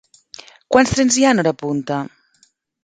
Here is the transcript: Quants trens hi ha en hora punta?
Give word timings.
Quants 0.75 0.95
trens 0.95 1.19
hi 1.21 1.27
ha 1.29 1.37
en 1.37 1.45
hora 1.45 1.55
punta? 1.63 2.03